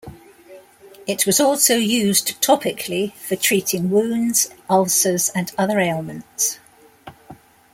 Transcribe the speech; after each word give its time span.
It 1.05 1.27
was 1.27 1.39
also 1.39 1.75
used 1.75 2.41
topically 2.41 3.13
for 3.17 3.35
treating 3.35 3.91
wounds, 3.91 4.49
ulcers 4.67 5.29
and 5.35 5.51
other 5.59 5.77
ailments. 5.79 6.57